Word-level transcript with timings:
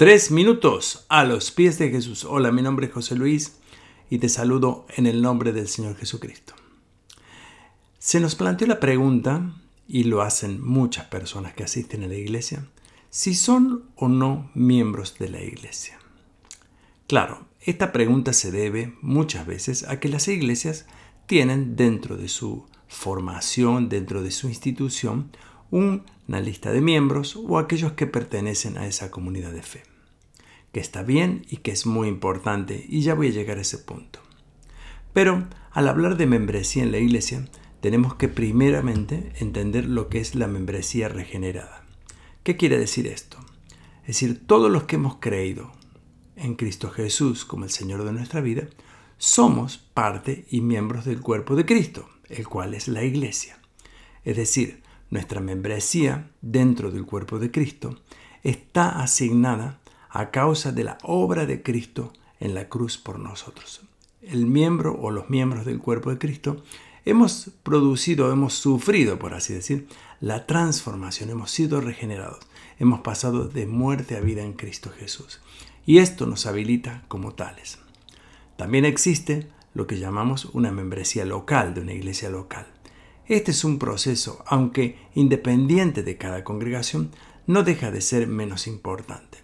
Tres 0.00 0.30
minutos 0.30 1.04
a 1.10 1.24
los 1.24 1.50
pies 1.50 1.78
de 1.78 1.90
Jesús. 1.90 2.24
Hola, 2.24 2.52
mi 2.52 2.62
nombre 2.62 2.86
es 2.86 2.92
José 2.94 3.16
Luis 3.16 3.56
y 4.08 4.16
te 4.16 4.30
saludo 4.30 4.86
en 4.96 5.06
el 5.06 5.20
nombre 5.20 5.52
del 5.52 5.68
Señor 5.68 5.94
Jesucristo. 5.94 6.54
Se 7.98 8.18
nos 8.18 8.34
planteó 8.34 8.66
la 8.66 8.80
pregunta, 8.80 9.54
y 9.86 10.04
lo 10.04 10.22
hacen 10.22 10.64
muchas 10.64 11.04
personas 11.08 11.52
que 11.52 11.64
asisten 11.64 12.02
a 12.02 12.06
la 12.06 12.14
iglesia, 12.14 12.66
si 13.10 13.34
son 13.34 13.90
o 13.94 14.08
no 14.08 14.50
miembros 14.54 15.18
de 15.18 15.28
la 15.28 15.42
iglesia. 15.42 15.98
Claro, 17.06 17.46
esta 17.60 17.92
pregunta 17.92 18.32
se 18.32 18.50
debe 18.50 18.96
muchas 19.02 19.46
veces 19.46 19.82
a 19.82 20.00
que 20.00 20.08
las 20.08 20.28
iglesias 20.28 20.86
tienen 21.26 21.76
dentro 21.76 22.16
de 22.16 22.28
su 22.28 22.64
formación, 22.88 23.90
dentro 23.90 24.22
de 24.22 24.30
su 24.30 24.48
institución, 24.48 25.30
una 25.70 26.40
lista 26.40 26.72
de 26.72 26.80
miembros 26.80 27.36
o 27.36 27.58
aquellos 27.58 27.92
que 27.92 28.06
pertenecen 28.06 28.78
a 28.78 28.86
esa 28.86 29.10
comunidad 29.10 29.52
de 29.52 29.62
fe 29.62 29.89
que 30.72 30.80
está 30.80 31.02
bien 31.02 31.44
y 31.48 31.58
que 31.58 31.70
es 31.70 31.86
muy 31.86 32.08
importante, 32.08 32.84
y 32.88 33.02
ya 33.02 33.14
voy 33.14 33.28
a 33.28 33.32
llegar 33.32 33.58
a 33.58 33.62
ese 33.62 33.78
punto. 33.78 34.20
Pero 35.12 35.48
al 35.72 35.88
hablar 35.88 36.16
de 36.16 36.26
membresía 36.26 36.82
en 36.82 36.92
la 36.92 36.98
iglesia, 36.98 37.48
tenemos 37.80 38.14
que 38.14 38.28
primeramente 38.28 39.32
entender 39.40 39.86
lo 39.86 40.08
que 40.08 40.20
es 40.20 40.34
la 40.34 40.46
membresía 40.46 41.08
regenerada. 41.08 41.84
¿Qué 42.42 42.56
quiere 42.56 42.78
decir 42.78 43.06
esto? 43.06 43.38
Es 44.02 44.08
decir, 44.18 44.46
todos 44.46 44.70
los 44.70 44.84
que 44.84 44.96
hemos 44.96 45.16
creído 45.16 45.72
en 46.36 46.54
Cristo 46.54 46.90
Jesús 46.90 47.44
como 47.44 47.64
el 47.64 47.70
Señor 47.70 48.04
de 48.04 48.12
nuestra 48.12 48.40
vida, 48.40 48.68
somos 49.18 49.78
parte 49.78 50.46
y 50.50 50.62
miembros 50.62 51.04
del 51.04 51.20
cuerpo 51.20 51.54
de 51.54 51.66
Cristo, 51.66 52.08
el 52.28 52.48
cual 52.48 52.74
es 52.74 52.88
la 52.88 53.04
iglesia. 53.04 53.58
Es 54.24 54.36
decir, 54.36 54.82
nuestra 55.10 55.40
membresía 55.40 56.30
dentro 56.40 56.90
del 56.90 57.04
cuerpo 57.04 57.38
de 57.38 57.50
Cristo 57.50 58.00
está 58.42 59.02
asignada 59.02 59.79
a 60.10 60.30
causa 60.30 60.72
de 60.72 60.84
la 60.84 60.98
obra 61.02 61.46
de 61.46 61.62
Cristo 61.62 62.12
en 62.40 62.54
la 62.54 62.68
cruz 62.68 62.98
por 62.98 63.18
nosotros. 63.18 63.82
El 64.22 64.46
miembro 64.46 64.98
o 65.00 65.10
los 65.10 65.30
miembros 65.30 65.64
del 65.64 65.78
cuerpo 65.78 66.10
de 66.10 66.18
Cristo 66.18 66.62
hemos 67.04 67.50
producido, 67.62 68.32
hemos 68.32 68.54
sufrido, 68.54 69.18
por 69.18 69.34
así 69.34 69.54
decir, 69.54 69.86
la 70.20 70.46
transformación, 70.46 71.30
hemos 71.30 71.50
sido 71.50 71.80
regenerados, 71.80 72.40
hemos 72.78 73.00
pasado 73.00 73.48
de 73.48 73.66
muerte 73.66 74.16
a 74.16 74.20
vida 74.20 74.42
en 74.42 74.52
Cristo 74.52 74.90
Jesús. 74.90 75.40
Y 75.86 75.98
esto 75.98 76.26
nos 76.26 76.46
habilita 76.46 77.04
como 77.08 77.32
tales. 77.32 77.78
También 78.56 78.84
existe 78.84 79.48
lo 79.72 79.86
que 79.86 79.98
llamamos 79.98 80.46
una 80.46 80.70
membresía 80.70 81.24
local 81.24 81.72
de 81.72 81.80
una 81.80 81.94
iglesia 81.94 82.28
local. 82.28 82.66
Este 83.26 83.52
es 83.52 83.64
un 83.64 83.78
proceso, 83.78 84.42
aunque 84.46 84.98
independiente 85.14 86.02
de 86.02 86.18
cada 86.18 86.44
congregación, 86.44 87.12
no 87.46 87.62
deja 87.62 87.90
de 87.90 88.00
ser 88.00 88.26
menos 88.26 88.66
importante. 88.66 89.38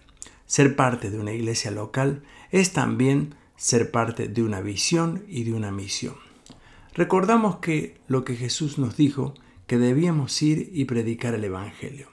Ser 0.47 0.75
parte 0.75 1.11
de 1.11 1.19
una 1.19 1.33
iglesia 1.33 1.71
local 1.71 2.23
es 2.51 2.73
también 2.73 3.35
ser 3.57 3.91
parte 3.91 4.27
de 4.27 4.43
una 4.43 4.61
visión 4.61 5.23
y 5.27 5.43
de 5.43 5.53
una 5.53 5.71
misión. 5.71 6.15
Recordamos 6.93 7.57
que 7.57 7.99
lo 8.07 8.23
que 8.23 8.35
Jesús 8.35 8.79
nos 8.79 8.97
dijo, 8.97 9.35
que 9.67 9.77
debíamos 9.77 10.41
ir 10.41 10.71
y 10.73 10.85
predicar 10.85 11.35
el 11.35 11.43
Evangelio. 11.43 12.07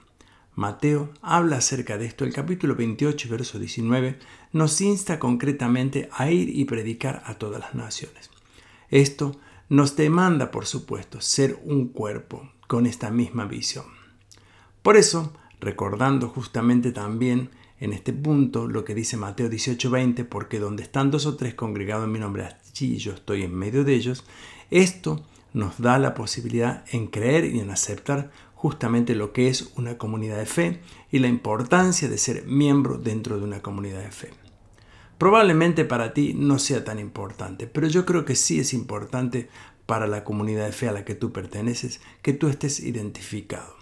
Mateo 0.57 1.11
habla 1.23 1.57
acerca 1.57 1.97
de 1.97 2.07
esto. 2.07 2.25
El 2.25 2.33
capítulo 2.33 2.75
28, 2.75 3.29
verso 3.29 3.59
19, 3.59 4.19
nos 4.53 4.81
insta 4.81 5.19
concretamente 5.19 6.09
a 6.13 6.31
ir 6.31 6.48
y 6.48 6.65
predicar 6.65 7.23
a 7.27 7.35
todas 7.35 7.61
las 7.61 7.75
naciones. 7.75 8.31
Esto 8.91 9.37
nos 9.69 9.97
demanda, 9.97 10.51
por 10.51 10.67
supuesto, 10.67 11.21
ser 11.21 11.59
un 11.65 11.89
cuerpo 11.89 12.51
con 12.67 12.87
esta 12.87 13.11
misma 13.11 13.47
visión. 13.47 13.87
Por 14.83 14.97
eso, 14.97 15.33
recordando 15.61 16.29
justamente 16.29 16.93
también 16.93 17.51
en 17.85 17.93
este 17.93 18.13
punto 18.13 18.67
lo 18.67 18.85
que 18.85 18.95
dice 18.95 19.17
Mateo 19.17 19.49
18:20, 19.49 20.25
porque 20.25 20.59
donde 20.59 20.83
están 20.83 21.11
dos 21.11 21.27
o 21.27 21.37
tres 21.37 21.55
congregados 21.55 22.07
en 22.07 22.13
mi 22.13 22.19
nombre, 22.19 22.45
allí 22.45 22.97
yo 22.97 23.13
estoy 23.13 23.43
en 23.43 23.55
medio 23.55 23.85
de 23.85 23.95
ellos, 23.95 24.25
esto 24.71 25.23
nos 25.53 25.81
da 25.81 25.99
la 25.99 26.14
posibilidad 26.14 26.85
en 26.91 27.07
creer 27.07 27.45
y 27.45 27.61
en 27.61 27.70
aceptar 27.70 28.31
justamente 28.55 29.14
lo 29.14 29.33
que 29.33 29.48
es 29.48 29.73
una 29.77 29.98
comunidad 29.98 30.39
de 30.39 30.47
fe 30.47 30.81
y 31.13 31.19
la 31.19 31.29
importancia 31.29 32.08
de 32.08 32.19
ser 32.19 32.47
miembro 32.47 32.97
dentro 32.97 33.36
de 33.39 33.45
una 33.45 33.61
comunidad 33.61 34.03
de 34.03 34.11
fe. 34.11 34.31
Probablemente 35.19 35.85
para 35.85 36.14
ti 36.14 36.35
no 36.35 36.58
sea 36.58 36.85
tan 36.85 36.98
importante, 36.98 37.67
pero 37.67 37.87
yo 37.87 38.05
creo 38.07 38.25
que 38.25 38.35
sí 38.35 38.58
es 38.58 38.73
importante 38.73 39.48
para 39.87 40.07
la 40.07 40.25
comunidad 40.25 40.67
de 40.67 40.73
fe 40.73 40.89
a 40.89 40.92
la 40.92 41.05
que 41.05 41.14
tú 41.14 41.33
perteneces 41.33 42.01
que 42.23 42.33
tú 42.33 42.48
estés 42.48 42.81
identificado, 42.81 43.77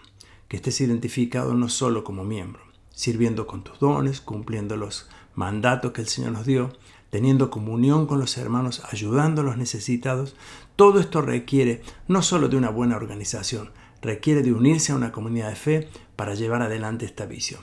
que 0.49 0.57
estés 0.57 0.81
identificado 0.81 1.55
no 1.55 1.69
solo 1.69 2.05
como 2.05 2.25
miembro, 2.25 2.72
sirviendo 2.93 3.47
con 3.47 3.65
tus 3.65 3.79
dones, 3.79 4.21
cumpliendo 4.21 4.77
los 4.77 5.09
mandatos 5.35 5.93
que 5.93 6.03
el 6.03 6.09
Señor 6.09 6.33
nos 6.33 6.47
dio, 6.47 6.73
teniendo 7.11 7.51
comunión 7.51 8.07
con 8.07 8.19
los 8.19 8.39
hermanos, 8.39 8.83
ayudando 8.91 9.43
a 9.43 9.45
los 9.45 9.57
necesitados. 9.57 10.37
Todo 10.77 11.01
esto 11.01 11.21
requiere 11.21 11.83
no 12.09 12.23
solo 12.23 12.49
de 12.49 12.57
una 12.57 12.71
buena 12.71 12.97
organización, 12.97 13.71
requiere 14.01 14.43
de 14.43 14.53
unirse 14.53 14.93
a 14.93 14.97
una 14.97 15.13
comunidad 15.13 15.51
de 15.51 15.57
fe 15.57 15.89
para 16.17 16.35
llevar 16.35 16.63
adelante 16.63 17.05
esta 17.05 17.27
visión. 17.27 17.61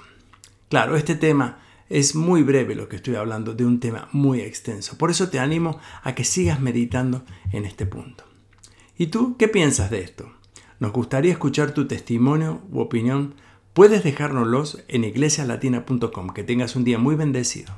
Claro, 0.69 0.95
este 0.95 1.15
tema 1.15 1.59
es 1.89 2.13
muy 2.13 2.43
breve 2.43 2.75
lo 2.75 2.87
que 2.87 2.97
estoy 2.97 3.15
hablando 3.15 3.55
de 3.55 3.65
un 3.65 3.79
tema 3.79 4.07
muy 4.11 4.41
extenso. 4.41 4.97
Por 4.97 5.09
eso 5.09 5.29
te 5.29 5.39
animo 5.39 5.79
a 6.03 6.13
que 6.13 6.23
sigas 6.23 6.59
meditando 6.59 7.25
en 7.51 7.65
este 7.65 7.85
punto. 7.87 8.25
¿Y 8.97 9.07
tú 9.07 9.35
qué 9.37 9.47
piensas 9.47 9.89
de 9.89 10.01
esto? 10.01 10.31
Nos 10.79 10.93
gustaría 10.93 11.31
escuchar 11.31 11.73
tu 11.73 11.87
testimonio 11.87 12.61
u 12.71 12.79
opinión 12.79 13.33
Puedes 13.79 14.03
dejárnoslos 14.03 14.83
en 14.89 15.05
iglesialatina.com. 15.05 16.31
Que 16.31 16.43
tengas 16.43 16.75
un 16.75 16.83
día 16.83 16.97
muy 16.97 17.15
bendecido. 17.15 17.67